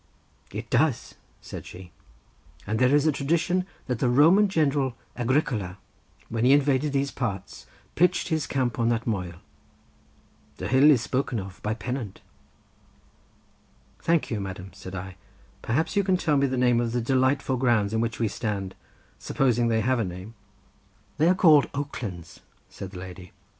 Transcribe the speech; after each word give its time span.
"It 0.51 0.71
does," 0.71 1.13
said 1.41 1.63
she; 1.67 1.91
"and 2.65 2.79
there 2.79 2.95
is 2.95 3.05
a 3.05 3.11
tradition 3.11 3.67
that 3.85 3.99
the 3.99 4.09
Roman 4.09 4.49
general 4.49 4.95
Agricola, 5.15 5.77
when 6.27 6.43
he 6.43 6.53
invaded 6.53 6.91
these 6.91 7.11
parts, 7.11 7.67
pitched 7.93 8.29
his 8.29 8.47
camp 8.47 8.79
on 8.79 8.89
that 8.89 9.05
moel. 9.05 9.33
The 10.57 10.69
hill 10.69 10.89
is 10.89 11.01
spoken 11.03 11.39
of 11.39 11.61
by 11.61 11.75
Pennant." 11.75 12.21
"Thank 13.99 14.31
you, 14.31 14.39
madam," 14.39 14.71
said 14.73 14.95
I; 14.95 15.17
"perhaps 15.61 15.95
you 15.95 16.03
can 16.03 16.17
tell 16.17 16.35
me 16.35 16.47
the 16.47 16.57
name 16.57 16.81
of 16.81 16.93
the 16.93 17.01
delightful 17.01 17.57
grounds 17.57 17.93
in 17.93 18.01
which 18.01 18.19
we 18.19 18.27
stand, 18.27 18.73
supposing 19.19 19.67
they 19.67 19.81
have 19.81 19.99
a 19.99 20.03
name." 20.03 20.33
"They 21.19 21.29
are 21.29 21.35
called 21.35 21.69
Oaklands," 21.75 22.39
said 22.69 22.89
the 22.89 22.97
lady. 22.99 23.33